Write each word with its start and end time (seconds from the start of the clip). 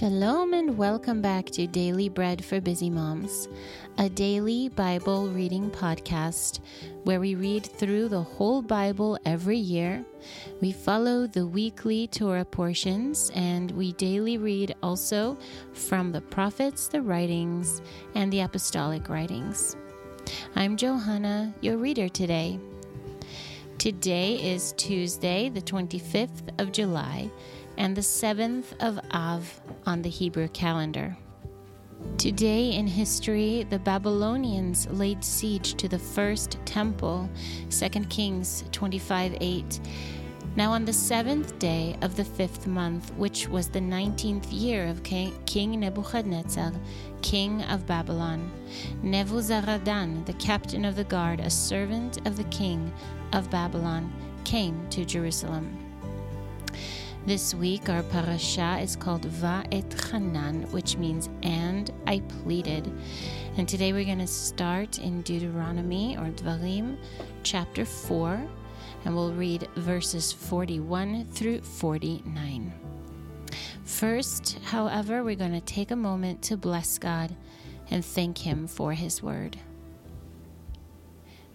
Shalom 0.00 0.54
and 0.54 0.78
welcome 0.78 1.20
back 1.20 1.44
to 1.50 1.66
Daily 1.66 2.08
Bread 2.08 2.42
for 2.42 2.58
Busy 2.58 2.88
Moms, 2.88 3.48
a 3.98 4.08
daily 4.08 4.70
Bible 4.70 5.28
reading 5.28 5.70
podcast 5.70 6.60
where 7.04 7.20
we 7.20 7.34
read 7.34 7.66
through 7.66 8.08
the 8.08 8.22
whole 8.22 8.62
Bible 8.62 9.18
every 9.26 9.58
year. 9.58 10.02
We 10.62 10.72
follow 10.72 11.26
the 11.26 11.46
weekly 11.46 12.06
Torah 12.06 12.46
portions 12.46 13.30
and 13.34 13.72
we 13.72 13.92
daily 13.92 14.38
read 14.38 14.74
also 14.82 15.36
from 15.74 16.12
the 16.12 16.22
prophets, 16.22 16.88
the 16.88 17.02
writings, 17.02 17.82
and 18.14 18.32
the 18.32 18.40
apostolic 18.40 19.10
writings. 19.10 19.76
I'm 20.56 20.78
Johanna, 20.78 21.52
your 21.60 21.76
reader 21.76 22.08
today. 22.08 22.58
Today 23.76 24.36
is 24.36 24.72
Tuesday, 24.78 25.50
the 25.50 25.60
25th 25.60 26.58
of 26.58 26.72
July 26.72 27.30
and 27.80 27.96
the 27.96 28.02
7th 28.02 28.74
of 28.80 29.00
Av 29.10 29.60
on 29.86 30.02
the 30.02 30.10
Hebrew 30.10 30.48
calendar. 30.48 31.16
Today 32.18 32.72
in 32.72 32.86
history, 32.86 33.66
the 33.70 33.78
Babylonians 33.78 34.86
laid 34.90 35.24
siege 35.24 35.72
to 35.76 35.88
the 35.88 35.98
first 35.98 36.58
temple, 36.66 37.26
2 37.70 37.88
Kings 38.10 38.64
25 38.70 39.34
8. 39.40 39.80
Now, 40.56 40.72
on 40.72 40.84
the 40.84 40.92
seventh 40.92 41.58
day 41.58 41.96
of 42.02 42.16
the 42.16 42.24
fifth 42.24 42.66
month, 42.66 43.14
which 43.14 43.48
was 43.48 43.70
the 43.70 43.80
nineteenth 43.80 44.52
year 44.52 44.86
of 44.86 45.02
King 45.02 45.80
Nebuchadnezzar, 45.80 46.72
king 47.22 47.62
of 47.62 47.86
Babylon, 47.86 48.50
Nebuzaradan, 49.02 50.26
the 50.26 50.34
captain 50.34 50.84
of 50.84 50.96
the 50.96 51.04
guard, 51.04 51.40
a 51.40 51.48
servant 51.48 52.26
of 52.26 52.36
the 52.36 52.44
king 52.44 52.92
of 53.32 53.50
Babylon, 53.50 54.12
came 54.44 54.86
to 54.90 55.06
Jerusalem. 55.06 55.89
This 57.26 57.54
week, 57.54 57.90
our 57.90 58.02
parasha 58.02 58.78
is 58.80 58.96
called 58.96 59.26
Va'etchanan, 59.26 60.70
which 60.72 60.96
means 60.96 61.28
and 61.42 61.92
I 62.06 62.20
pleaded. 62.20 62.90
And 63.58 63.68
today 63.68 63.92
we're 63.92 64.06
going 64.06 64.20
to 64.20 64.26
start 64.26 64.98
in 64.98 65.20
Deuteronomy 65.20 66.16
or 66.16 66.30
Dvarim, 66.30 66.96
chapter 67.42 67.84
4, 67.84 68.40
and 69.04 69.14
we'll 69.14 69.34
read 69.34 69.68
verses 69.76 70.32
41 70.32 71.26
through 71.26 71.60
49. 71.60 72.72
First, 73.84 74.58
however, 74.64 75.22
we're 75.22 75.36
going 75.36 75.52
to 75.52 75.60
take 75.60 75.90
a 75.90 75.96
moment 75.96 76.40
to 76.44 76.56
bless 76.56 76.96
God 76.96 77.36
and 77.90 78.02
thank 78.02 78.38
Him 78.38 78.66
for 78.66 78.94
His 78.94 79.22
word. 79.22 79.58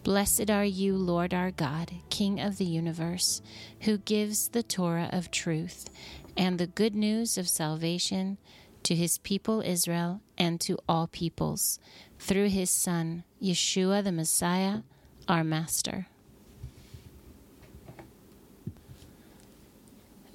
Blessed 0.05 0.51
are 0.51 0.63
you, 0.63 0.95
Lord 0.95 1.33
our 1.33 1.49
God, 1.49 1.91
King 2.11 2.39
of 2.39 2.59
the 2.59 2.63
universe, 2.63 3.41
who 3.81 3.97
gives 3.97 4.49
the 4.49 4.61
Torah 4.61 5.09
of 5.11 5.31
truth 5.31 5.89
and 6.37 6.59
the 6.59 6.67
good 6.67 6.93
news 6.93 7.39
of 7.39 7.49
salvation 7.49 8.37
to 8.83 8.93
his 8.93 9.17
people 9.17 9.61
Israel 9.61 10.21
and 10.37 10.61
to 10.61 10.77
all 10.87 11.07
peoples, 11.07 11.79
through 12.19 12.49
his 12.49 12.69
Son, 12.69 13.23
Yeshua 13.41 14.03
the 14.03 14.11
Messiah, 14.11 14.81
our 15.27 15.43
Master. 15.43 16.05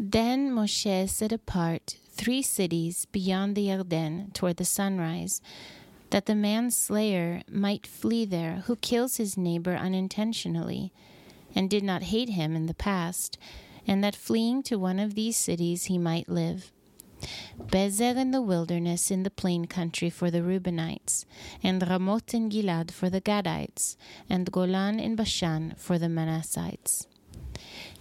Then 0.00 0.50
Moshe 0.50 1.08
set 1.08 1.30
apart 1.30 1.96
three 2.10 2.42
cities 2.42 3.06
beyond 3.12 3.54
the 3.54 3.68
Yarden 3.68 4.32
toward 4.34 4.56
the 4.56 4.64
sunrise 4.64 5.40
that 6.10 6.26
the 6.26 6.34
manslayer 6.34 7.42
might 7.50 7.86
flee 7.86 8.24
there 8.24 8.62
who 8.66 8.76
kills 8.76 9.16
his 9.16 9.36
neighbor 9.36 9.74
unintentionally 9.74 10.92
and 11.54 11.70
did 11.70 11.82
not 11.82 12.02
hate 12.04 12.30
him 12.30 12.54
in 12.54 12.66
the 12.66 12.74
past, 12.74 13.38
and 13.86 14.04
that 14.04 14.14
fleeing 14.14 14.62
to 14.62 14.78
one 14.78 14.98
of 14.98 15.14
these 15.14 15.36
cities 15.36 15.84
he 15.84 15.98
might 15.98 16.28
live. 16.28 16.72
Bezer 17.58 18.16
in 18.16 18.30
the 18.30 18.40
wilderness 18.40 19.10
in 19.10 19.24
the 19.24 19.30
plain 19.30 19.66
country 19.66 20.10
for 20.10 20.30
the 20.30 20.42
Reubenites, 20.42 21.26
and 21.62 21.82
Ramoth 21.82 22.32
in 22.32 22.48
Gilad 22.48 22.90
for 22.90 23.10
the 23.10 23.20
Gadites, 23.20 23.96
and 24.28 24.50
Golan 24.50 24.98
in 24.98 25.16
Bashan 25.16 25.74
for 25.76 25.98
the 25.98 26.06
Manassites. 26.06 27.06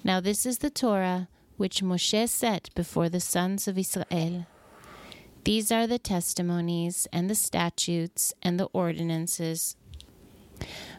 Now 0.04 0.20
this 0.20 0.46
is 0.46 0.60
the 0.60 0.70
Torah 0.70 1.28
which 1.58 1.84
Moshe 1.84 2.30
set 2.30 2.70
before 2.76 3.10
the 3.10 3.20
sons 3.20 3.68
of 3.68 3.78
Israel 3.78 4.46
these 5.44 5.72
are 5.72 5.88
the 5.88 6.00
testimonies 6.00 7.08
and 7.12 7.30
the 7.30 7.36
statutes 7.36 8.34
and 8.42 8.60
the 8.60 8.70
ordinances 8.74 9.76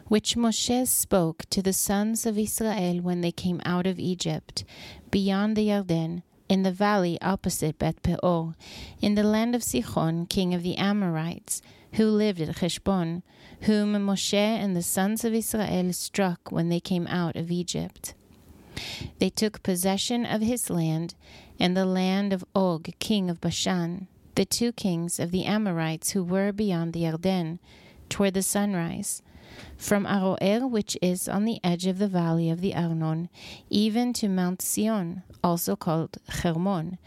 which 0.07 0.35
Moshe 0.35 0.87
spoke 0.87 1.45
to 1.49 1.61
the 1.61 1.71
sons 1.71 2.25
of 2.25 2.37
Israel 2.37 2.99
when 3.01 3.21
they 3.21 3.31
came 3.31 3.61
out 3.63 3.87
of 3.87 3.97
Egypt, 3.97 4.65
beyond 5.09 5.55
the 5.55 5.69
Yarden, 5.69 6.23
in 6.49 6.63
the 6.63 6.71
valley 6.71 7.17
opposite 7.21 7.79
Beth 7.79 8.03
Peor, 8.03 8.55
in 8.99 9.15
the 9.15 9.23
land 9.23 9.55
of 9.55 9.61
Sichon, 9.61 10.27
king 10.27 10.53
of 10.53 10.63
the 10.63 10.75
Amorites, 10.75 11.61
who 11.93 12.07
lived 12.07 12.41
at 12.41 12.57
Heshbon, 12.57 13.23
whom 13.61 13.93
Moshe 13.93 14.33
and 14.33 14.75
the 14.75 14.81
sons 14.81 15.23
of 15.23 15.33
Israel 15.33 15.93
struck 15.93 16.51
when 16.51 16.67
they 16.67 16.81
came 16.81 17.07
out 17.07 17.37
of 17.37 17.49
Egypt. 17.49 18.13
They 19.19 19.29
took 19.29 19.63
possession 19.63 20.25
of 20.25 20.41
his 20.41 20.69
land 20.69 21.15
and 21.57 21.77
the 21.77 21.85
land 21.85 22.33
of 22.33 22.43
Og, 22.53 22.89
king 22.99 23.29
of 23.29 23.39
Bashan, 23.39 24.07
the 24.35 24.45
two 24.45 24.71
kings 24.71 25.19
of 25.19 25.31
the 25.31 25.45
Amorites 25.45 26.11
who 26.11 26.23
were 26.23 26.51
beyond 26.51 26.93
the 26.93 27.03
Yarden, 27.03 27.59
toward 28.09 28.33
the 28.33 28.43
sunrise, 28.43 29.21
from 29.77 30.05
Aroer, 30.05 30.69
which 30.69 30.97
is 31.01 31.27
on 31.27 31.45
the 31.45 31.59
edge 31.63 31.85
of 31.85 31.97
the 31.97 32.07
valley 32.07 32.49
of 32.49 32.61
the 32.61 32.75
Arnon, 32.75 33.29
even 33.69 34.13
to 34.13 34.27
Mount 34.27 34.61
Sion, 34.61 35.23
also 35.43 35.75
called 35.75 36.17
Hermon, 36.29 36.97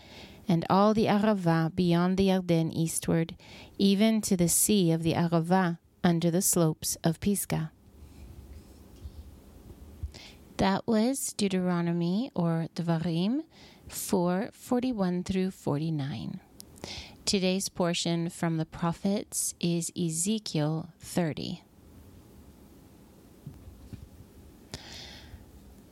and 0.48 0.66
all 0.68 0.92
the 0.92 1.06
Arava 1.06 1.74
beyond 1.74 2.16
the 2.16 2.28
Yarden 2.28 2.70
eastward, 2.74 3.36
even 3.78 4.20
to 4.20 4.36
the 4.36 4.48
sea 4.48 4.90
of 4.90 5.02
the 5.02 5.14
Arava 5.14 5.78
under 6.02 6.30
the 6.30 6.42
slopes 6.42 6.96
of 7.02 7.20
Pisgah. 7.20 7.70
That 10.58 10.86
was 10.86 11.32
Deuteronomy 11.32 12.30
or 12.34 12.68
Devarim 12.76 13.42
4 13.88 14.50
41 14.52 15.24
through 15.24 15.50
49. 15.50 16.40
Today's 17.24 17.70
portion 17.70 18.28
from 18.28 18.58
the 18.58 18.66
prophets 18.66 19.54
is 19.58 19.90
Ezekiel 19.98 20.90
30. 21.00 21.62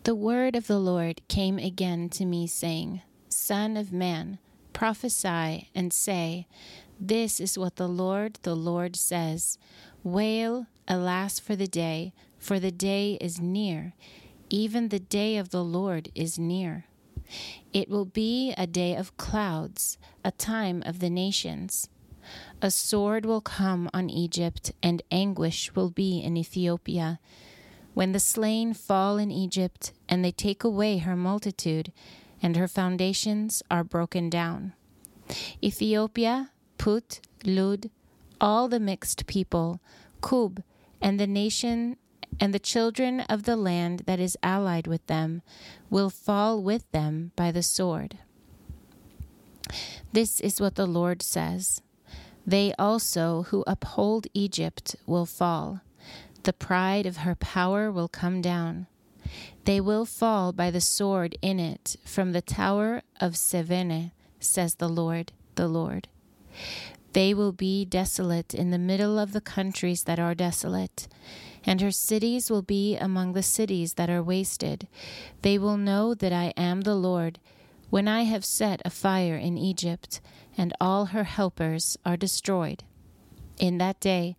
The 0.04 0.14
word 0.14 0.54
of 0.54 0.66
the 0.66 0.78
Lord 0.78 1.22
came 1.28 1.58
again 1.58 2.10
to 2.10 2.26
me, 2.26 2.46
saying, 2.46 3.00
Son 3.30 3.78
of 3.78 3.94
man, 3.94 4.40
prophesy 4.74 5.70
and 5.74 5.90
say, 5.90 6.46
This 7.00 7.40
is 7.40 7.56
what 7.56 7.76
the 7.76 7.88
Lord, 7.88 8.38
the 8.42 8.54
Lord 8.54 8.94
says 8.94 9.56
Wail, 10.04 10.66
alas, 10.86 11.40
for 11.40 11.56
the 11.56 11.66
day, 11.66 12.12
for 12.38 12.60
the 12.60 12.70
day 12.70 13.16
is 13.22 13.40
near, 13.40 13.94
even 14.50 14.90
the 14.90 15.00
day 15.00 15.38
of 15.38 15.48
the 15.48 15.64
Lord 15.64 16.10
is 16.14 16.38
near. 16.38 16.84
It 17.72 17.88
will 17.88 18.04
be 18.04 18.52
a 18.56 18.66
day 18.66 18.94
of 18.94 19.16
clouds, 19.16 19.98
a 20.24 20.30
time 20.30 20.82
of 20.86 20.98
the 20.98 21.10
nations. 21.10 21.88
A 22.60 22.70
sword 22.70 23.26
will 23.26 23.40
come 23.40 23.90
on 23.92 24.10
Egypt, 24.10 24.72
and 24.82 25.02
anguish 25.10 25.74
will 25.74 25.90
be 25.90 26.20
in 26.20 26.36
Ethiopia. 26.36 27.18
When 27.94 28.12
the 28.12 28.20
slain 28.20 28.74
fall 28.74 29.18
in 29.18 29.30
Egypt, 29.30 29.92
and 30.08 30.24
they 30.24 30.32
take 30.32 30.64
away 30.64 30.98
her 30.98 31.16
multitude, 31.16 31.92
and 32.42 32.56
her 32.56 32.68
foundations 32.68 33.62
are 33.70 33.84
broken 33.84 34.30
down. 34.30 34.72
Ethiopia, 35.62 36.50
Put, 36.78 37.20
Lud, 37.44 37.90
all 38.40 38.68
the 38.68 38.80
mixed 38.80 39.26
people, 39.26 39.80
Kub, 40.20 40.62
and 41.00 41.18
the 41.18 41.26
nation 41.26 41.96
and 42.40 42.52
the 42.52 42.58
children 42.58 43.20
of 43.20 43.44
the 43.44 43.56
land 43.56 44.00
that 44.06 44.20
is 44.20 44.36
allied 44.42 44.86
with 44.86 45.06
them 45.06 45.42
will 45.90 46.10
fall 46.10 46.62
with 46.62 46.90
them 46.92 47.32
by 47.36 47.50
the 47.50 47.62
sword. 47.62 48.18
This 50.12 50.40
is 50.40 50.60
what 50.60 50.74
the 50.74 50.86
Lord 50.86 51.22
says 51.22 51.80
They 52.46 52.74
also 52.78 53.44
who 53.44 53.64
uphold 53.66 54.26
Egypt 54.34 54.96
will 55.06 55.26
fall, 55.26 55.80
the 56.42 56.52
pride 56.52 57.06
of 57.06 57.18
her 57.18 57.34
power 57.34 57.90
will 57.90 58.08
come 58.08 58.40
down. 58.42 58.86
They 59.64 59.80
will 59.80 60.04
fall 60.04 60.52
by 60.52 60.70
the 60.70 60.80
sword 60.80 61.36
in 61.40 61.60
it 61.60 61.96
from 62.04 62.32
the 62.32 62.42
tower 62.42 63.02
of 63.20 63.34
Seveneh, 63.34 64.10
says 64.40 64.74
the 64.74 64.88
Lord, 64.88 65.32
the 65.54 65.68
Lord. 65.68 66.08
They 67.12 67.32
will 67.32 67.52
be 67.52 67.84
desolate 67.84 68.54
in 68.54 68.70
the 68.70 68.78
middle 68.78 69.18
of 69.18 69.32
the 69.32 69.40
countries 69.40 70.04
that 70.04 70.18
are 70.18 70.34
desolate 70.34 71.06
and 71.64 71.80
her 71.80 71.90
cities 71.90 72.50
will 72.50 72.62
be 72.62 72.96
among 72.96 73.32
the 73.32 73.42
cities 73.42 73.94
that 73.94 74.10
are 74.10 74.22
wasted. 74.22 74.88
They 75.42 75.58
will 75.58 75.76
know 75.76 76.14
that 76.14 76.32
I 76.32 76.52
am 76.56 76.82
the 76.82 76.94
Lord 76.94 77.38
when 77.90 78.08
I 78.08 78.22
have 78.22 78.44
set 78.44 78.80
a 78.84 78.90
fire 78.90 79.36
in 79.36 79.58
Egypt, 79.58 80.20
and 80.56 80.72
all 80.80 81.06
her 81.06 81.24
helpers 81.24 81.98
are 82.04 82.16
destroyed. 82.16 82.84
In 83.58 83.78
that 83.78 84.00
day, 84.00 84.36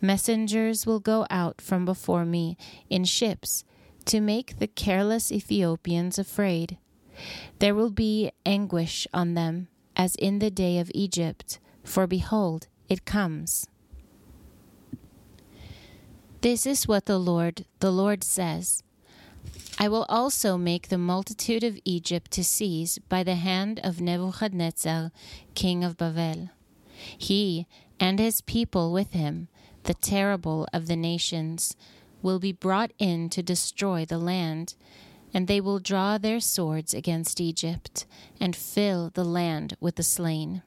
messengers 0.00 0.84
will 0.84 1.00
go 1.00 1.26
out 1.30 1.60
from 1.60 1.84
before 1.84 2.24
me 2.24 2.56
in 2.90 3.04
ships 3.04 3.64
to 4.06 4.20
make 4.20 4.58
the 4.58 4.66
careless 4.66 5.30
Ethiopians 5.30 6.18
afraid. 6.18 6.76
There 7.58 7.74
will 7.74 7.90
be 7.90 8.32
anguish 8.44 9.06
on 9.12 9.34
them 9.34 9.68
as 9.96 10.14
in 10.14 10.38
the 10.38 10.50
day 10.50 10.78
of 10.78 10.90
Egypt, 10.94 11.58
for 11.82 12.06
behold, 12.06 12.68
it 12.88 13.04
comes. 13.04 13.66
This 16.40 16.66
is 16.66 16.86
what 16.86 17.06
the 17.06 17.18
Lord, 17.18 17.64
the 17.80 17.90
Lord 17.90 18.22
says. 18.22 18.84
I 19.76 19.88
will 19.88 20.06
also 20.08 20.56
make 20.56 20.86
the 20.86 20.96
multitude 20.98 21.64
of 21.64 21.80
Egypt 21.84 22.30
to 22.32 22.44
cease 22.44 22.98
by 22.98 23.24
the 23.24 23.34
hand 23.34 23.80
of 23.82 24.00
Nebuchadnezzar, 24.00 25.10
king 25.54 25.82
of 25.82 25.96
Babel. 25.96 26.50
He 26.94 27.66
and 27.98 28.20
his 28.20 28.40
people 28.40 28.92
with 28.92 29.10
him, 29.10 29.48
the 29.82 29.94
terrible 29.94 30.68
of 30.72 30.86
the 30.86 30.96
nations, 30.96 31.74
will 32.22 32.38
be 32.38 32.52
brought 32.52 32.92
in 33.00 33.30
to 33.30 33.42
destroy 33.42 34.04
the 34.04 34.18
land, 34.18 34.74
and 35.34 35.48
they 35.48 35.60
will 35.60 35.80
draw 35.80 36.18
their 36.18 36.38
swords 36.38 36.94
against 36.94 37.40
Egypt, 37.40 38.06
and 38.38 38.54
fill 38.54 39.10
the 39.12 39.24
land 39.24 39.76
with 39.80 39.96
the 39.96 40.04
slain. 40.04 40.62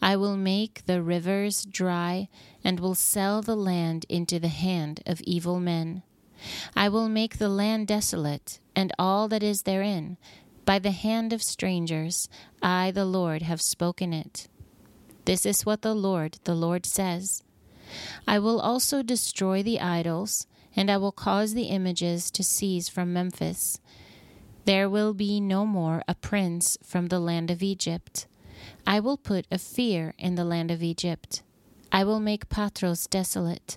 I 0.00 0.16
will 0.16 0.36
make 0.36 0.86
the 0.86 1.02
rivers 1.02 1.64
dry, 1.64 2.28
and 2.64 2.80
will 2.80 2.94
sell 2.94 3.42
the 3.42 3.56
land 3.56 4.06
into 4.08 4.38
the 4.38 4.48
hand 4.48 5.02
of 5.06 5.20
evil 5.22 5.60
men. 5.60 6.02
I 6.74 6.88
will 6.88 7.08
make 7.08 7.38
the 7.38 7.48
land 7.48 7.86
desolate, 7.86 8.60
and 8.74 8.92
all 8.98 9.28
that 9.28 9.42
is 9.42 9.62
therein, 9.62 10.16
by 10.64 10.78
the 10.78 10.92
hand 10.92 11.32
of 11.32 11.42
strangers. 11.42 12.28
I, 12.62 12.90
the 12.90 13.04
Lord, 13.04 13.42
have 13.42 13.60
spoken 13.60 14.12
it. 14.12 14.48
This 15.24 15.44
is 15.44 15.66
what 15.66 15.82
the 15.82 15.94
Lord, 15.94 16.38
the 16.44 16.54
Lord 16.54 16.86
says. 16.86 17.42
I 18.26 18.38
will 18.38 18.60
also 18.60 19.02
destroy 19.02 19.62
the 19.62 19.80
idols, 19.80 20.46
and 20.74 20.90
I 20.90 20.96
will 20.96 21.12
cause 21.12 21.54
the 21.54 21.64
images 21.64 22.30
to 22.30 22.42
cease 22.42 22.88
from 22.88 23.12
Memphis. 23.12 23.80
There 24.64 24.88
will 24.88 25.12
be 25.12 25.40
no 25.40 25.66
more 25.66 26.02
a 26.06 26.14
prince 26.14 26.78
from 26.82 27.08
the 27.08 27.18
land 27.18 27.50
of 27.50 27.62
Egypt. 27.62 28.26
I 28.86 29.00
will 29.00 29.16
put 29.16 29.46
a 29.50 29.58
fear 29.58 30.14
in 30.18 30.34
the 30.34 30.44
land 30.44 30.70
of 30.70 30.82
Egypt. 30.82 31.42
I 31.92 32.04
will 32.04 32.20
make 32.20 32.48
Pathros 32.48 33.08
desolate, 33.08 33.76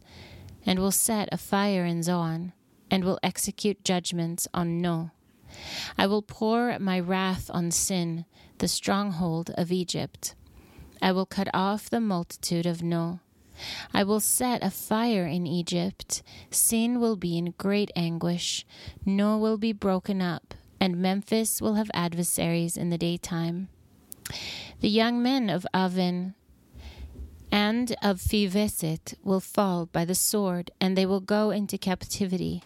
and 0.65 0.79
will 0.79 0.91
set 0.91 1.29
a 1.31 1.37
fire 1.37 1.85
in 1.85 2.03
Zoan, 2.03 2.53
and 2.89 3.03
will 3.03 3.19
execute 3.23 3.83
judgments 3.83 4.47
on 4.53 4.81
No. 4.81 5.11
I 5.97 6.07
will 6.07 6.21
pour 6.21 6.77
my 6.79 6.99
wrath 6.99 7.49
on 7.53 7.71
Sin, 7.71 8.25
the 8.59 8.67
stronghold 8.67 9.51
of 9.57 9.71
Egypt. 9.71 10.35
I 11.01 11.11
will 11.11 11.25
cut 11.25 11.49
off 11.53 11.89
the 11.89 11.99
multitude 11.99 12.65
of 12.65 12.81
No. 12.81 13.19
I 13.93 14.03
will 14.03 14.19
set 14.19 14.63
a 14.63 14.71
fire 14.71 15.27
in 15.27 15.45
Egypt. 15.45 16.23
Sin 16.49 16.99
will 16.99 17.15
be 17.15 17.37
in 17.37 17.53
great 17.57 17.91
anguish. 17.95 18.65
No 19.05 19.37
will 19.37 19.57
be 19.57 19.73
broken 19.73 20.21
up, 20.21 20.53
and 20.79 20.97
Memphis 20.97 21.61
will 21.61 21.75
have 21.75 21.91
adversaries 21.93 22.77
in 22.77 22.89
the 22.89 22.97
daytime. 22.97 23.69
The 24.79 24.89
young 24.89 25.21
men 25.21 25.49
of 25.49 25.65
Aven 25.73 26.35
and 27.51 27.95
of 28.01 28.19
Phiveset 28.19 29.13
will 29.23 29.39
fall 29.39 29.85
by 29.85 30.05
the 30.05 30.15
sword, 30.15 30.71
and 30.81 30.97
they 30.97 31.05
will 31.05 31.19
go 31.19 31.51
into 31.51 31.77
captivity. 31.77 32.63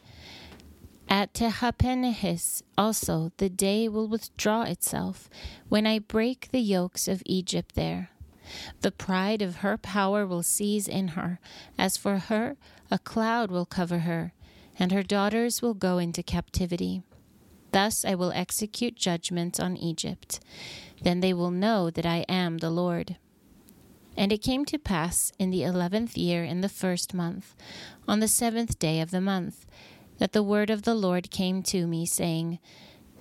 At 1.10 1.34
Tehaphnehes 1.34 2.64
also 2.78 3.32
the 3.38 3.50
day 3.50 3.88
will 3.88 4.08
withdraw 4.08 4.64
itself, 4.64 5.30
when 5.70 5.86
I 5.86 6.00
break 6.00 6.50
the 6.52 6.62
yokes 6.62 7.08
of 7.08 7.24
Egypt 7.26 7.76
there. 7.76 8.10
The 8.82 8.92
pride 8.92 9.42
of 9.42 9.58
her 9.58 9.78
power 9.78 10.26
will 10.26 10.44
seize 10.44 10.88
in 10.88 11.10
her. 11.10 11.40
As 11.78 11.98
for 11.98 12.18
her, 12.18 12.56
a 12.90 12.98
cloud 12.98 13.52
will 13.52 13.66
cover 13.66 14.00
her, 14.00 14.34
and 14.80 14.92
her 14.92 15.04
daughters 15.04 15.62
will 15.62 15.74
go 15.74 15.98
into 15.98 16.24
captivity. 16.24 17.04
Thus 17.72 18.06
I 18.06 18.16
will 18.16 18.32
execute 18.32 18.96
judgment 18.96 19.60
on 19.60 19.76
Egypt. 19.76 20.40
Then 21.02 21.20
they 21.20 21.34
will 21.34 21.52
know 21.52 21.90
that 21.90 22.06
I 22.06 22.26
am 22.28 22.58
the 22.58 22.70
Lord. 22.70 23.18
And 24.16 24.32
it 24.32 24.42
came 24.42 24.66
to 24.66 24.80
pass 24.80 25.32
in 25.38 25.52
the 25.52 25.64
eleventh 25.64 26.18
year, 26.18 26.44
in 26.44 26.62
the 26.62 26.70
first 26.70 27.14
month, 27.14 27.56
on 28.08 28.20
the 28.20 28.28
seventh 28.28 28.80
day 28.80 29.00
of 29.00 29.12
the 29.12 29.22
month, 29.22 29.66
that 30.18 30.34
the 30.34 30.42
word 30.42 30.70
of 30.70 30.82
the 30.84 30.96
Lord 30.96 31.30
came 31.30 31.62
to 31.64 31.86
me, 31.86 32.06
saying, 32.06 32.58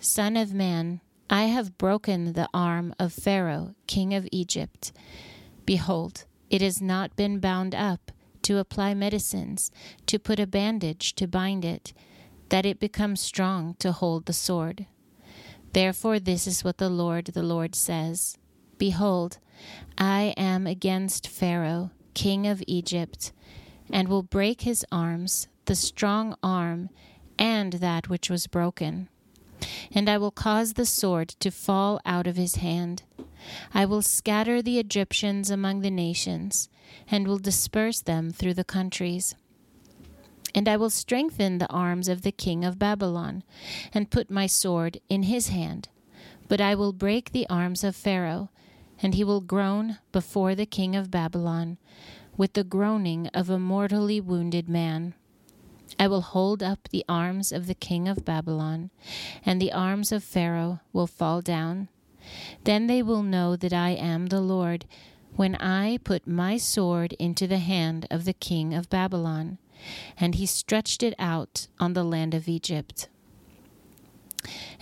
Son 0.01 0.37
of 0.37 0.55
man, 0.55 1.01
I 1.29 1.45
have 1.45 1.77
broken 1.77 2.33
the 2.33 2.49
arm 2.55 2.95
of 2.99 3.13
Pharaoh, 3.13 3.75
king 3.87 4.15
of 4.15 4.29
Egypt. 4.33 4.93
Behold, 5.67 6.25
it 6.49 6.63
has 6.63 6.81
not 6.81 7.17
been 7.17 7.41
bound 7.41 7.75
up 7.75 8.13
to 8.43 8.59
apply 8.59 8.95
medicines, 8.95 9.71
to 10.07 10.19
put 10.19 10.39
a 10.39 10.47
bandage 10.47 11.15
to 11.17 11.27
bind 11.27 11.65
it, 11.65 11.93
that 12.49 12.65
it 12.65 12.79
becomes 12.79 13.21
strong 13.21 13.75
to 13.81 13.91
hold 13.91 14.27
the 14.27 14.33
sword. 14.33 14.87
Therefore, 15.77 16.19
this 16.19 16.47
is 16.47 16.65
what 16.65 16.79
the 16.79 16.89
Lord, 16.89 17.27
the 17.27 17.43
Lord 17.43 17.75
says 17.75 18.39
Behold, 18.79 19.37
I 19.99 20.33
am 20.39 20.67
against 20.67 21.29
Pharaoh, 21.29 21.91
king 22.15 22.47
of 22.47 22.65
Egypt, 22.67 23.31
and 23.91 24.09
will 24.09 24.23
break 24.23 24.63
his 24.63 24.87
arms, 24.91 25.49
the 25.67 25.75
strong 25.75 26.35
arm, 26.43 26.89
and 27.39 27.75
that 27.75 28.09
which 28.09 28.31
was 28.31 28.47
broken. 28.47 29.11
And 29.93 30.09
I 30.09 30.17
will 30.17 30.31
cause 30.31 30.73
the 30.73 30.87
sword 30.87 31.29
to 31.41 31.51
fall 31.51 32.01
out 32.07 32.27
of 32.27 32.37
his 32.37 32.55
hand. 32.55 33.03
I 33.75 33.85
will 33.85 34.01
scatter 34.01 34.63
the 34.63 34.79
Egyptians 34.79 35.51
among 35.51 35.83
the 35.83 35.91
nations, 35.91 36.71
and 37.11 37.29
will 37.29 37.37
disperse 37.37 38.01
them 38.01 38.31
through 38.31 38.55
the 38.55 38.65
countries. 38.65 39.35
And 40.57 40.71
I 40.71 40.79
will 40.79 40.89
strengthen 40.89 41.59
the 41.59 41.71
arms 41.71 42.09
of 42.09 42.23
the 42.23 42.33
king 42.33 42.65
of 42.65 42.79
Babylon, 42.79 43.45
and 43.93 44.11
put 44.11 44.31
my 44.31 44.47
sword 44.47 44.99
in 45.11 45.25
his 45.25 45.49
hand. 45.49 45.91
But 46.49 46.63
I 46.63 46.75
will 46.75 46.95
break 46.95 47.31
the 47.31 47.47
arms 47.51 47.85
of 47.85 47.95
Pharaoh, 47.95 48.49
and 49.03 49.15
he 49.15 49.23
will 49.23 49.43
groan 49.43 49.99
before 50.13 50.55
the 50.55 50.65
king 50.65 50.97
of 50.97 51.11
Babylon, 51.11 51.77
with 52.39 52.55
the 52.55 52.65
groaning 52.65 53.27
of 53.29 53.51
a 53.51 53.59
mortally 53.59 54.19
wounded 54.19 54.67
man. 54.67 55.13
I 55.99 56.09
will 56.09 56.23
hold 56.23 56.63
up 56.63 56.89
the 56.89 57.05
arms 57.07 57.53
of 57.53 57.67
the 57.67 57.75
king 57.75 58.09
of 58.09 58.25
Babylon, 58.25 58.91
and 59.45 59.61
the 59.61 59.73
arms 59.73 60.11
of 60.11 60.25
Pharaoh 60.25 60.81
will 60.91 61.07
fall 61.07 61.43
down. 61.43 61.89
Then 62.65 62.87
they 62.87 63.03
will 63.03 63.23
know 63.23 63.57
that 63.57 63.75
I 63.75 63.91
am 63.91 64.27
the 64.27 64.41
Lord, 64.41 64.87
when 65.35 65.55
I 65.57 65.99
put 66.03 66.27
my 66.27 66.57
sword 66.57 67.13
into 67.19 67.47
the 67.47 67.59
hand 67.59 68.07
of 68.11 68.25
the 68.25 68.33
king 68.33 68.73
of 68.73 68.89
Babylon 68.89 69.59
and 70.19 70.35
he 70.35 70.47
stretched 70.47 71.03
it 71.03 71.15
out 71.19 71.69
on 71.79 71.93
the 71.93 72.05
land 72.05 72.35
of 72.35 72.49
Egypt. 72.49 73.09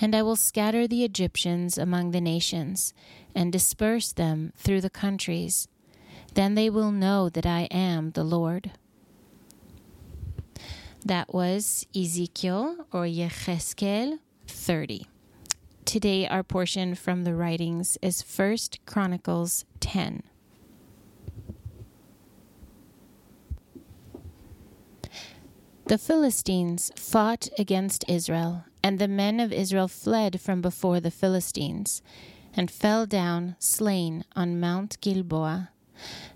And 0.00 0.14
I 0.14 0.22
will 0.22 0.36
scatter 0.36 0.86
the 0.86 1.04
Egyptians 1.04 1.78
among 1.78 2.10
the 2.10 2.20
nations, 2.20 2.92
and 3.34 3.52
disperse 3.52 4.12
them 4.12 4.52
through 4.56 4.80
the 4.80 4.90
countries. 4.90 5.68
Then 6.34 6.54
they 6.54 6.68
will 6.68 6.90
know 6.90 7.28
that 7.28 7.46
I 7.46 7.62
am 7.70 8.10
the 8.10 8.24
Lord. 8.24 8.72
That 11.04 11.32
was 11.32 11.86
Ezekiel 11.94 12.86
or 12.92 13.04
Yechezkel 13.04 14.18
30. 14.46 15.06
Today, 15.84 16.26
our 16.26 16.42
portion 16.42 16.94
from 16.94 17.24
the 17.24 17.34
writings 17.34 17.98
is 18.00 18.22
First 18.22 18.78
Chronicles 18.86 19.64
10. 19.80 20.22
The 25.86 25.98
Philistines 25.98 26.90
fought 26.96 27.50
against 27.58 28.06
Israel, 28.08 28.64
and 28.82 28.98
the 28.98 29.06
men 29.06 29.38
of 29.38 29.52
Israel 29.52 29.86
fled 29.86 30.40
from 30.40 30.62
before 30.62 30.98
the 30.98 31.10
Philistines, 31.10 32.00
and 32.56 32.70
fell 32.70 33.04
down 33.04 33.54
slain 33.58 34.24
on 34.34 34.58
Mount 34.58 34.96
Gilboa. 35.02 35.68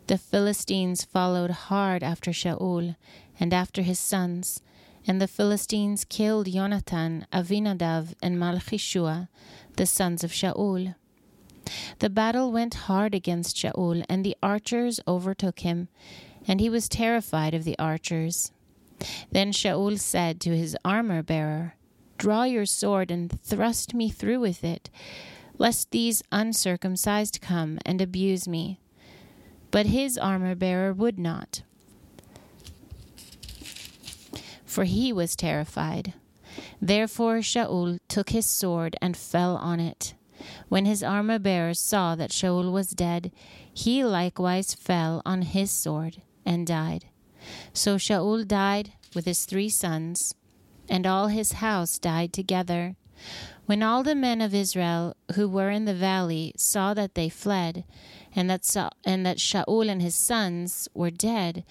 The 0.06 0.18
Philistines 0.18 1.02
followed 1.02 1.50
hard 1.50 2.02
after 2.02 2.30
Shaul 2.30 2.96
and 3.40 3.54
after 3.54 3.80
his 3.80 3.98
sons, 3.98 4.60
and 5.06 5.18
the 5.18 5.26
Philistines 5.26 6.04
killed 6.04 6.52
Jonathan, 6.52 7.26
Avinadav, 7.32 8.12
and 8.22 8.36
Malchishua, 8.38 9.28
the 9.76 9.86
sons 9.86 10.22
of 10.22 10.30
Shaul. 10.30 10.94
The 12.00 12.10
battle 12.10 12.52
went 12.52 12.74
hard 12.86 13.14
against 13.14 13.56
Shaul, 13.56 14.04
and 14.10 14.26
the 14.26 14.36
archers 14.42 15.00
overtook 15.08 15.60
him, 15.60 15.88
and 16.46 16.60
he 16.60 16.68
was 16.68 16.86
terrified 16.86 17.54
of 17.54 17.64
the 17.64 17.78
archers. 17.78 18.52
Then 19.30 19.52
Shaul 19.52 19.98
said 19.98 20.40
to 20.40 20.56
his 20.56 20.76
armor 20.84 21.22
bearer, 21.22 21.74
Draw 22.18 22.44
your 22.44 22.66
sword 22.66 23.10
and 23.10 23.40
thrust 23.42 23.94
me 23.94 24.08
through 24.10 24.40
with 24.40 24.64
it, 24.64 24.90
lest 25.56 25.90
these 25.90 26.22
uncircumcised 26.32 27.40
come 27.40 27.78
and 27.86 28.00
abuse 28.00 28.48
me. 28.48 28.80
But 29.70 29.86
his 29.86 30.18
armor 30.18 30.54
bearer 30.54 30.92
would 30.92 31.18
not, 31.18 31.62
for 34.64 34.84
he 34.84 35.12
was 35.12 35.36
terrified. 35.36 36.14
Therefore 36.80 37.38
Shaul 37.38 37.98
took 38.08 38.30
his 38.30 38.46
sword 38.46 38.96
and 39.00 39.16
fell 39.16 39.56
on 39.56 39.78
it. 39.78 40.14
When 40.68 40.86
his 40.86 41.02
armor 41.02 41.38
bearer 41.38 41.74
saw 41.74 42.14
that 42.14 42.30
Shaul 42.30 42.72
was 42.72 42.90
dead, 42.90 43.32
he 43.72 44.04
likewise 44.04 44.74
fell 44.74 45.22
on 45.26 45.42
his 45.42 45.70
sword 45.70 46.22
and 46.44 46.66
died. 46.66 47.06
So 47.72 47.96
Shaul 47.96 48.46
died 48.46 48.92
with 49.14 49.24
his 49.24 49.44
three 49.44 49.68
sons, 49.68 50.34
and 50.88 51.06
all 51.06 51.28
his 51.28 51.52
house 51.52 51.98
died 51.98 52.32
together. 52.32 52.96
When 53.66 53.82
all 53.82 54.02
the 54.02 54.14
men 54.14 54.40
of 54.40 54.54
Israel 54.54 55.14
who 55.34 55.48
were 55.48 55.70
in 55.70 55.84
the 55.84 55.94
valley 55.94 56.54
saw 56.56 56.94
that 56.94 57.14
they 57.14 57.28
fled, 57.28 57.84
and 58.34 58.48
that, 58.48 58.64
Sa- 58.64 58.90
and 59.04 59.26
that 59.26 59.38
Shaul 59.38 59.90
and 59.90 60.00
his 60.00 60.14
sons 60.14 60.88
were 60.94 61.10
dead, 61.10 61.64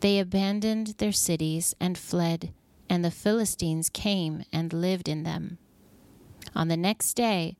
they 0.00 0.18
abandoned 0.18 0.94
their 0.98 1.12
cities 1.12 1.74
and 1.80 1.96
fled, 1.96 2.52
and 2.88 3.04
the 3.04 3.10
Philistines 3.10 3.88
came 3.88 4.44
and 4.52 4.72
lived 4.72 5.08
in 5.08 5.22
them. 5.22 5.58
On 6.54 6.68
the 6.68 6.76
next 6.76 7.14
day, 7.14 7.56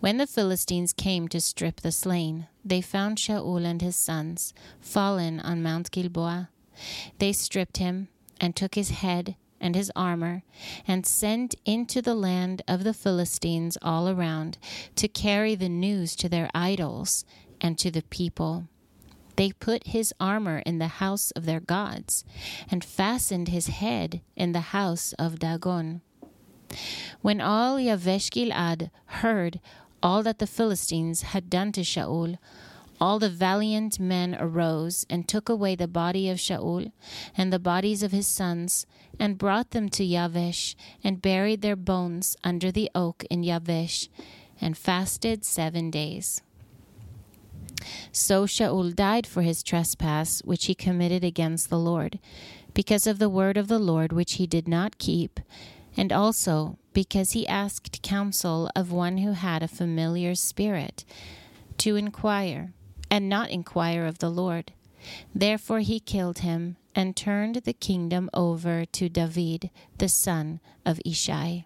when 0.00 0.18
the 0.18 0.26
Philistines 0.26 0.92
came 0.92 1.26
to 1.28 1.40
strip 1.40 1.80
the 1.80 1.90
slain, 1.90 2.46
they 2.64 2.80
found 2.80 3.18
Shaul 3.18 3.64
and 3.64 3.82
his 3.82 3.96
sons 3.96 4.54
fallen 4.80 5.40
on 5.40 5.62
Mount 5.62 5.90
Gilboa. 5.90 6.50
They 7.18 7.32
stripped 7.32 7.78
him 7.78 8.08
and 8.40 8.54
took 8.54 8.74
his 8.74 8.90
head 8.90 9.36
and 9.60 9.74
his 9.74 9.90
armor, 9.96 10.44
and 10.86 11.04
sent 11.04 11.56
into 11.64 12.00
the 12.00 12.14
land 12.14 12.62
of 12.68 12.84
the 12.84 12.94
Philistines 12.94 13.76
all 13.82 14.08
around 14.08 14.58
to 14.96 15.08
carry 15.08 15.54
the 15.54 15.68
news 15.68 16.14
to 16.16 16.28
their 16.28 16.48
idols 16.54 17.24
and 17.60 17.76
to 17.78 17.90
the 17.90 18.02
people. 18.02 18.68
They 19.36 19.52
put 19.52 19.88
his 19.88 20.12
armor 20.20 20.58
in 20.66 20.78
the 20.78 20.88
house 20.88 21.30
of 21.32 21.44
their 21.44 21.60
gods, 21.60 22.24
and 22.70 22.84
fastened 22.84 23.48
his 23.48 23.68
head 23.68 24.20
in 24.36 24.52
the 24.52 24.72
house 24.76 25.12
of 25.18 25.38
Dagon. 25.38 26.02
When 27.22 27.40
all 27.40 27.78
Yavesh 27.78 28.30
Gilad 28.30 28.90
heard 29.06 29.60
all 30.02 30.22
that 30.22 30.38
the 30.38 30.46
Philistines 30.46 31.22
had 31.22 31.50
done 31.50 31.72
to 31.72 31.82
Shaul, 31.82 32.38
all 33.00 33.18
the 33.18 33.30
valiant 33.30 34.00
men 34.00 34.36
arose 34.38 35.06
and 35.08 35.28
took 35.28 35.48
away 35.48 35.74
the 35.74 35.88
body 35.88 36.28
of 36.28 36.38
Shaul 36.38 36.92
and 37.36 37.52
the 37.52 37.58
bodies 37.58 38.02
of 38.02 38.12
his 38.12 38.26
sons, 38.26 38.86
and 39.18 39.38
brought 39.38 39.70
them 39.70 39.88
to 39.90 40.04
Yavesh, 40.04 40.74
and 41.02 41.22
buried 41.22 41.62
their 41.62 41.76
bones 41.76 42.36
under 42.42 42.70
the 42.70 42.90
oak 42.94 43.24
in 43.30 43.42
Yavesh, 43.42 44.08
and 44.60 44.76
fasted 44.76 45.44
seven 45.44 45.90
days. 45.90 46.42
So 48.10 48.46
Shaul 48.46 48.94
died 48.94 49.26
for 49.26 49.42
his 49.42 49.62
trespass 49.62 50.40
which 50.40 50.66
he 50.66 50.74
committed 50.74 51.22
against 51.24 51.70
the 51.70 51.78
Lord, 51.78 52.18
because 52.74 53.06
of 53.06 53.18
the 53.18 53.28
word 53.28 53.56
of 53.56 53.68
the 53.68 53.78
Lord 53.78 54.12
which 54.12 54.34
he 54.34 54.46
did 54.46 54.66
not 54.68 54.98
keep, 54.98 55.40
and 55.96 56.12
also 56.12 56.78
because 56.92 57.32
he 57.32 57.46
asked 57.46 58.02
counsel 58.02 58.70
of 58.74 58.92
one 58.92 59.18
who 59.18 59.32
had 59.32 59.62
a 59.62 59.68
familiar 59.68 60.34
spirit, 60.34 61.04
to 61.78 61.96
inquire, 61.96 62.72
and 63.10 63.28
not 63.28 63.50
inquire 63.50 64.06
of 64.06 64.18
the 64.18 64.30
Lord. 64.30 64.72
Therefore 65.34 65.80
he 65.80 66.00
killed 66.00 66.38
him, 66.38 66.76
and 66.94 67.14
turned 67.14 67.54
the 67.56 67.72
kingdom 67.72 68.28
over 68.34 68.84
to 68.84 69.08
David, 69.08 69.70
the 69.98 70.08
son 70.08 70.58
of 70.84 71.00
Ishai. 71.06 71.64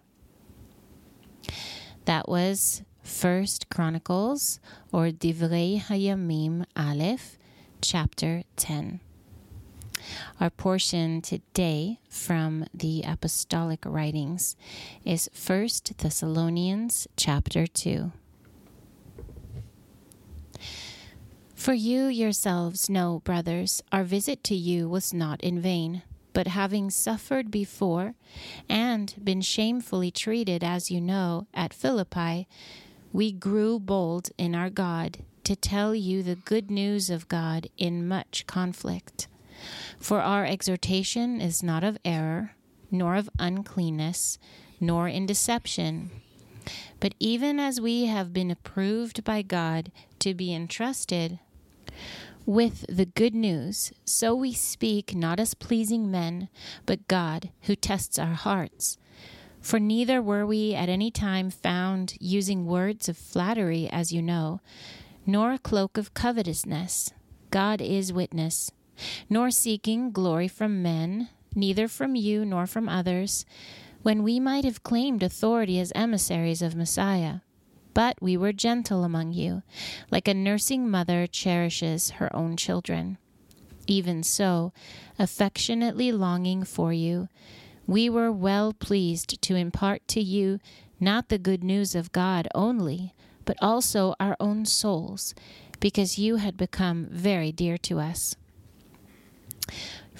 That 2.05 2.29
was 2.29 2.83
First 3.01 3.69
Chronicles, 3.69 4.59
or 4.91 5.07
Divrei 5.07 5.81
Hayamim 5.81 6.65
Aleph, 6.77 7.39
chapter 7.81 8.43
10. 8.57 8.99
Our 10.39 10.49
portion 10.49 11.21
today 11.21 11.99
from 12.09 12.65
the 12.73 13.03
apostolic 13.05 13.83
writings 13.85 14.55
is 15.03 15.29
First 15.33 15.97
Thessalonians 15.97 17.07
chapter 17.17 17.65
2. 17.65 18.11
For 21.63 21.73
you 21.73 22.07
yourselves 22.07 22.89
know, 22.89 23.21
brothers, 23.23 23.81
our 23.89 24.03
visit 24.03 24.43
to 24.43 24.53
you 24.53 24.89
was 24.89 25.13
not 25.13 25.39
in 25.39 25.61
vain, 25.61 26.01
but 26.33 26.47
having 26.47 26.89
suffered 26.89 27.51
before 27.51 28.15
and 28.67 29.15
been 29.23 29.39
shamefully 29.39 30.11
treated, 30.11 30.61
as 30.61 30.91
you 30.91 30.99
know, 30.99 31.47
at 31.53 31.73
Philippi, 31.73 32.49
we 33.13 33.31
grew 33.31 33.79
bold 33.79 34.29
in 34.37 34.55
our 34.55 34.69
God 34.69 35.19
to 35.45 35.55
tell 35.55 35.95
you 35.95 36.21
the 36.21 36.35
good 36.35 36.69
news 36.69 37.09
of 37.09 37.29
God 37.29 37.69
in 37.77 38.09
much 38.09 38.45
conflict. 38.45 39.29
For 39.97 40.19
our 40.19 40.45
exhortation 40.45 41.39
is 41.39 41.63
not 41.63 41.85
of 41.85 41.97
error, 42.03 42.55
nor 42.91 43.15
of 43.15 43.29
uncleanness, 43.39 44.37
nor 44.81 45.07
in 45.07 45.25
deception. 45.25 46.11
But 46.99 47.15
even 47.21 47.57
as 47.57 47.79
we 47.79 48.07
have 48.07 48.33
been 48.33 48.51
approved 48.51 49.23
by 49.23 49.43
God 49.43 49.93
to 50.19 50.33
be 50.33 50.53
entrusted 50.53 51.39
with 52.45 52.85
the 52.89 53.05
good 53.05 53.33
news, 53.33 53.91
so 54.05 54.35
we 54.35 54.53
speak 54.53 55.15
not 55.15 55.39
as 55.39 55.53
pleasing 55.53 56.11
men, 56.11 56.49
but 56.85 57.07
God, 57.07 57.49
who 57.63 57.75
tests 57.75 58.19
our 58.19 58.33
hearts. 58.33 58.97
For 59.61 59.79
neither 59.79 60.21
were 60.21 60.45
we 60.45 60.75
at 60.75 60.89
any 60.89 61.09
time 61.09 61.49
found 61.49 62.15
using 62.19 62.65
words 62.65 63.07
of 63.07 63.17
flattery, 63.17 63.87
as 63.89 64.11
you 64.11 64.21
know, 64.21 64.59
nor 65.25 65.53
a 65.53 65.59
cloak 65.59 65.97
of 65.97 66.13
covetousness. 66.13 67.11
God 67.49 67.81
is 67.81 68.11
witness, 68.11 68.71
nor 69.29 69.51
seeking 69.51 70.11
glory 70.11 70.49
from 70.49 70.83
men, 70.83 71.29
neither 71.55 71.87
from 71.87 72.15
you 72.15 72.43
nor 72.43 72.67
from 72.67 72.89
others, 72.89 73.45
when 74.01 74.21
we 74.21 74.37
might 74.37 74.65
have 74.65 74.83
claimed 74.83 75.23
authority 75.23 75.79
as 75.79 75.93
emissaries 75.95 76.61
of 76.61 76.75
Messiah. 76.75 77.39
But 77.93 78.21
we 78.21 78.37
were 78.37 78.53
gentle 78.53 79.03
among 79.03 79.33
you, 79.33 79.63
like 80.09 80.27
a 80.27 80.33
nursing 80.33 80.89
mother 80.89 81.27
cherishes 81.27 82.11
her 82.11 82.35
own 82.35 82.57
children. 82.57 83.17
Even 83.85 84.23
so, 84.23 84.73
affectionately 85.19 86.11
longing 86.11 86.63
for 86.63 86.93
you, 86.93 87.27
we 87.85 88.09
were 88.09 88.31
well 88.31 88.73
pleased 88.73 89.41
to 89.41 89.55
impart 89.55 90.07
to 90.07 90.21
you 90.21 90.59
not 90.99 91.29
the 91.29 91.37
good 91.37 91.63
news 91.63 91.95
of 91.95 92.11
God 92.11 92.47
only, 92.55 93.13
but 93.45 93.57
also 93.61 94.15
our 94.19 94.37
own 94.39 94.65
souls, 94.65 95.35
because 95.79 96.17
you 96.17 96.37
had 96.37 96.55
become 96.55 97.07
very 97.11 97.51
dear 97.51 97.77
to 97.79 97.99
us. 97.99 98.35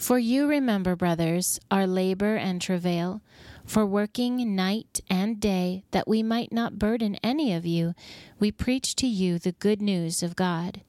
For 0.03 0.19
you 0.19 0.47
remember, 0.47 0.97
brothers, 0.97 1.61
our 1.71 1.87
labor 1.87 2.35
and 2.35 2.61
travail 2.61 3.21
for 3.63 3.85
working 3.85 4.53
night 4.53 4.99
and 5.09 5.39
day, 5.39 5.85
that 5.91 6.09
we 6.09 6.21
might 6.21 6.51
not 6.51 6.77
burden 6.77 7.15
any 7.23 7.53
of 7.53 7.65
you, 7.65 7.95
we 8.37 8.51
preach 8.51 8.97
to 8.97 9.07
you 9.07 9.39
the 9.39 9.53
good 9.53 9.81
news 9.81 10.21
of 10.21 10.35
God. 10.35 10.81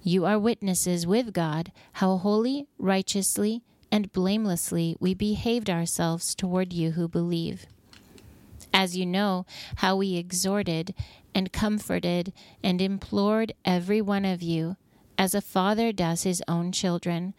You 0.00 0.24
are 0.24 0.38
witnesses 0.38 1.06
with 1.06 1.34
God 1.34 1.70
how 1.92 2.16
holy, 2.16 2.66
righteously, 2.78 3.60
and 3.92 4.10
blamelessly 4.10 4.96
we 4.98 5.12
behaved 5.12 5.68
ourselves 5.68 6.34
toward 6.34 6.72
you 6.72 6.92
who 6.92 7.08
believe. 7.08 7.66
As 8.72 8.96
you 8.96 9.04
know, 9.04 9.44
how 9.76 9.96
we 9.96 10.16
exhorted 10.16 10.94
and 11.34 11.52
comforted 11.52 12.32
and 12.64 12.80
implored 12.80 13.52
every 13.66 14.00
one 14.00 14.24
of 14.24 14.40
you, 14.40 14.78
as 15.18 15.34
a 15.34 15.42
father 15.42 15.92
does 15.92 16.22
his 16.22 16.42
own 16.48 16.72
children 16.72 17.34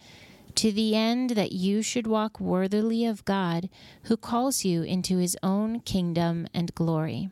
to 0.57 0.71
the 0.71 0.95
end 0.95 1.31
that 1.31 1.51
you 1.51 1.83
should 1.83 2.07
walk 2.07 2.39
worthily 2.39 3.05
of 3.05 3.23
God, 3.25 3.69
who 4.03 4.17
calls 4.17 4.65
you 4.65 4.81
into 4.81 5.19
his 5.19 5.37
own 5.43 5.81
kingdom 5.81 6.47
and 6.51 6.73
glory. 6.73 7.29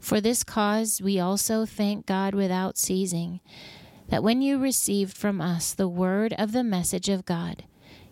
For 0.00 0.20
this 0.20 0.42
cause 0.42 1.00
we 1.00 1.20
also 1.20 1.64
thank 1.64 2.06
God 2.06 2.34
without 2.34 2.76
ceasing, 2.76 3.38
that 4.08 4.24
when 4.24 4.42
you 4.42 4.58
received 4.58 5.16
from 5.16 5.40
us 5.40 5.72
the 5.72 5.86
word 5.86 6.34
of 6.38 6.50
the 6.50 6.64
message 6.64 7.08
of 7.08 7.24
God, 7.24 7.64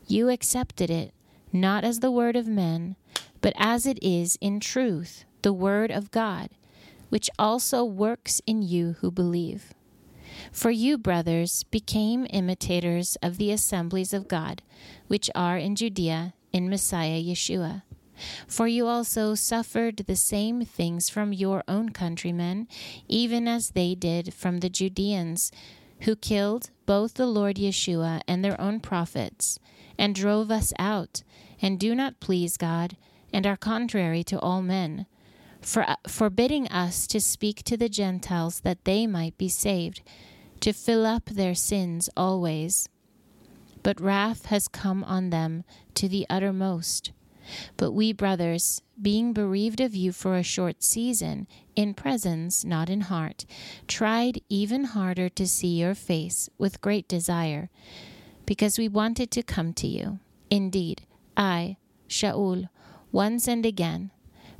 you 0.06 0.28
accepted 0.28 0.88
it, 0.88 1.12
not 1.52 1.82
as 1.82 1.98
the 1.98 2.12
word 2.12 2.36
of 2.36 2.46
men, 2.46 2.94
but 3.40 3.54
as 3.56 3.86
it 3.86 4.00
is 4.00 4.38
in 4.40 4.60
truth, 4.60 5.24
the 5.42 5.52
word 5.52 5.90
of 5.90 6.12
God, 6.12 6.50
which 7.08 7.28
also 7.40 7.82
works 7.84 8.40
in 8.46 8.62
you 8.62 8.96
who 9.00 9.10
believe. 9.10 9.74
For 10.52 10.70
you, 10.70 10.98
brothers, 10.98 11.64
became 11.64 12.26
imitators 12.30 13.16
of 13.22 13.38
the 13.38 13.50
assemblies 13.50 14.12
of 14.12 14.28
God, 14.28 14.62
which 15.06 15.30
are 15.34 15.58
in 15.58 15.76
Judea 15.76 16.34
in 16.52 16.70
Messiah 16.70 17.20
Yeshua. 17.20 17.82
For 18.46 18.66
you 18.66 18.86
also 18.86 19.34
suffered 19.34 19.98
the 19.98 20.16
same 20.16 20.64
things 20.64 21.08
from 21.08 21.32
your 21.32 21.62
own 21.68 21.90
countrymen, 21.90 22.66
even 23.08 23.46
as 23.46 23.70
they 23.70 23.94
did 23.94 24.32
from 24.32 24.58
the 24.58 24.70
Judeans, 24.70 25.52
who 26.00 26.16
killed 26.16 26.70
both 26.86 27.14
the 27.14 27.26
Lord 27.26 27.56
Yeshua 27.56 28.22
and 28.26 28.44
their 28.44 28.58
own 28.60 28.80
prophets, 28.80 29.58
and 29.98 30.14
drove 30.14 30.50
us 30.50 30.72
out, 30.78 31.22
and 31.60 31.78
do 31.78 31.94
not 31.94 32.20
please 32.20 32.56
God, 32.56 32.96
and 33.32 33.46
are 33.46 33.56
contrary 33.56 34.24
to 34.24 34.38
all 34.40 34.62
men, 34.62 35.06
for, 35.60 35.84
forbidding 36.06 36.68
us 36.68 37.06
to 37.08 37.20
speak 37.20 37.62
to 37.64 37.76
the 37.76 37.88
Gentiles 37.88 38.60
that 38.60 38.84
they 38.84 39.06
might 39.06 39.36
be 39.36 39.48
saved 39.48 40.00
to 40.60 40.72
fill 40.72 41.06
up 41.06 41.26
their 41.26 41.54
sins 41.54 42.08
always. 42.16 42.88
But 43.82 44.00
wrath 44.00 44.46
has 44.46 44.68
come 44.68 45.04
on 45.04 45.30
them 45.30 45.64
to 45.94 46.08
the 46.08 46.26
uttermost. 46.28 47.12
But 47.76 47.92
we, 47.92 48.12
brothers, 48.12 48.82
being 49.00 49.32
bereaved 49.32 49.80
of 49.80 49.94
you 49.94 50.10
for 50.10 50.36
a 50.36 50.42
short 50.42 50.82
season, 50.82 51.46
in 51.76 51.94
presence, 51.94 52.64
not 52.64 52.90
in 52.90 53.02
heart, 53.02 53.46
tried 53.86 54.40
even 54.48 54.84
harder 54.84 55.28
to 55.28 55.46
see 55.46 55.78
your 55.78 55.94
face 55.94 56.48
with 56.58 56.80
great 56.80 57.06
desire, 57.06 57.68
because 58.46 58.78
we 58.78 58.88
wanted 58.88 59.30
to 59.30 59.42
come 59.44 59.72
to 59.74 59.86
you. 59.86 60.18
Indeed, 60.50 61.02
I, 61.36 61.76
Shaul, 62.08 62.68
once 63.12 63.46
and 63.46 63.64
again, 63.64 64.10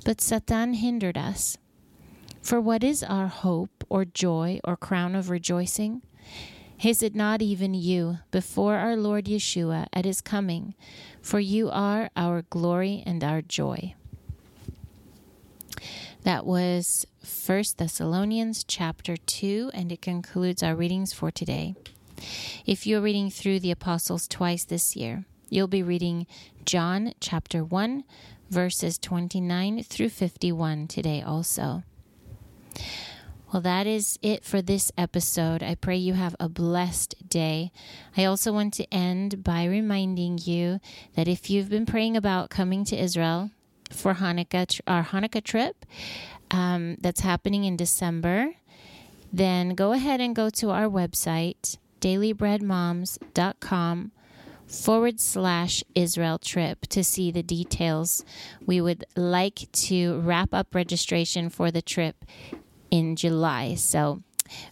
but 0.05 0.21
Satan 0.21 0.75
hindered 0.75 1.19
us. 1.19 1.59
For 2.47 2.61
what 2.61 2.85
is 2.85 3.03
our 3.03 3.26
hope 3.26 3.83
or 3.88 4.05
joy 4.05 4.61
or 4.62 4.76
crown 4.76 5.17
of 5.17 5.31
rejoicing? 5.31 6.03
Is 6.81 7.03
it 7.03 7.12
not 7.12 7.43
even 7.43 7.75
you 7.75 8.19
before 8.31 8.76
our 8.76 8.95
Lord 8.95 9.25
Yeshua 9.25 9.88
at 9.93 10.05
his 10.05 10.21
coming? 10.21 10.76
For 11.21 11.41
you 11.41 11.69
are 11.69 12.09
our 12.15 12.43
glory 12.43 13.03
and 13.05 13.25
our 13.25 13.43
joy. 13.43 13.97
That 16.23 16.47
was 16.47 17.05
1 17.21 17.65
Thessalonians 17.79 18.62
chapter 18.62 19.17
2, 19.17 19.73
and 19.75 19.91
it 19.91 20.00
concludes 20.00 20.62
our 20.62 20.76
readings 20.76 21.12
for 21.12 21.33
today. 21.33 21.75
If 22.65 22.87
you're 22.87 23.00
reading 23.00 23.29
through 23.29 23.59
the 23.59 23.73
apostles 23.73 24.29
twice 24.29 24.62
this 24.62 24.95
year, 24.95 25.25
you'll 25.49 25.67
be 25.67 25.83
reading 25.83 26.29
John 26.65 27.12
chapter 27.19 27.65
1, 27.65 28.05
verses 28.50 28.99
29 28.99 29.83
through 29.83 30.11
51 30.11 30.87
today 30.87 31.21
also. 31.23 31.83
Well, 33.52 33.62
that 33.62 33.87
is 33.87 34.18
it 34.23 34.45
for 34.45 34.61
this 34.61 34.90
episode. 34.99 35.62
I 35.62 35.76
pray 35.76 35.97
you 35.97 36.14
have 36.14 36.35
a 36.40 36.49
blessed 36.49 37.28
day. 37.28 37.71
I 38.16 38.25
also 38.25 38.52
want 38.52 38.75
to 38.75 38.92
end 38.92 39.45
by 39.45 39.66
reminding 39.66 40.40
you 40.42 40.80
that 41.14 41.28
if 41.28 41.49
you've 41.49 41.71
been 41.71 41.87
praying 41.87 42.16
about 42.16 42.50
coming 42.50 42.85
to 42.87 43.00
Israel 43.00 43.52
for 43.90 44.14
Hanukkah, 44.14 44.80
our 44.88 45.04
Hanukkah 45.04 45.45
trip 45.45 45.87
um, 46.50 46.97
that's 47.00 47.21
happening 47.21 47.62
in 47.64 47.76
December, 47.76 48.54
then 49.33 49.76
go 49.76 49.92
ahead 49.92 50.21
and 50.21 50.35
go 50.35 50.50
to 50.50 50.71
our 50.71 50.87
website, 50.87 51.78
dailybreadmoms.com 52.00 54.11
forward 54.66 55.21
slash 55.21 55.85
Israel 55.95 56.38
trip 56.38 56.88
to 56.88 57.04
see 57.04 57.30
the 57.30 57.45
details. 57.45 58.25
We 58.66 58.80
would 58.80 59.04
like 59.14 59.68
to 59.73 60.18
wrap 60.21 60.52
up 60.52 60.75
registration 60.75 61.49
for 61.49 61.71
the 61.71 61.83
trip 61.83 62.25
in 62.97 63.17
July. 63.17 63.75
So 63.75 64.23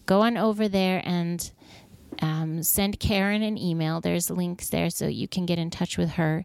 go 0.06 0.22
on 0.22 0.36
over 0.36 0.68
there 0.68 1.02
and 1.04 1.50
um, 2.20 2.62
send 2.62 2.98
Karen 2.98 3.42
an 3.42 3.58
email. 3.58 4.00
There's 4.00 4.30
links 4.30 4.70
there 4.70 4.90
so 4.90 5.06
you 5.06 5.28
can 5.28 5.46
get 5.46 5.58
in 5.58 5.70
touch 5.70 5.98
with 5.98 6.10
her. 6.10 6.44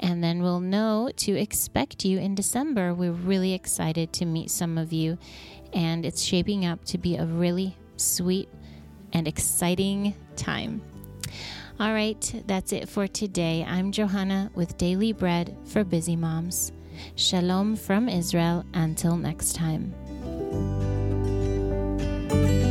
And 0.00 0.22
then 0.24 0.42
we'll 0.42 0.60
know 0.60 1.10
to 1.18 1.32
expect 1.38 2.04
you 2.04 2.18
in 2.18 2.34
December. 2.34 2.92
We're 2.92 3.12
really 3.12 3.54
excited 3.54 4.12
to 4.14 4.24
meet 4.26 4.50
some 4.50 4.76
of 4.76 4.92
you, 4.92 5.16
and 5.72 6.04
it's 6.04 6.20
shaping 6.20 6.66
up 6.66 6.84
to 6.86 6.98
be 6.98 7.16
a 7.16 7.24
really 7.24 7.76
sweet 7.96 8.48
and 9.12 9.28
exciting 9.28 10.14
time. 10.36 10.82
All 11.78 11.92
right, 11.92 12.42
that's 12.46 12.72
it 12.72 12.88
for 12.88 13.06
today. 13.06 13.64
I'm 13.66 13.92
Johanna 13.92 14.50
with 14.54 14.76
Daily 14.76 15.12
Bread 15.12 15.56
for 15.64 15.84
Busy 15.84 16.16
Moms. 16.16 16.72
Shalom 17.14 17.76
from 17.76 18.08
Israel. 18.08 18.64
Until 18.74 19.16
next 19.16 19.54
time. 19.54 19.94
Thank 22.34 22.48
you. 22.48 22.63